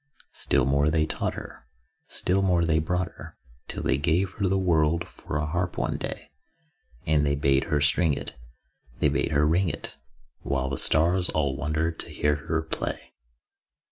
[0.33, 1.67] Still more they taught her,
[2.07, 5.97] Still more they brought her, Till they gave her the world for a harp one
[5.97, 6.31] day:
[7.05, 8.35] And they bade her string it,
[8.97, 9.99] They bade her ring it,
[10.39, 13.13] While the stars all wondered to hear her play.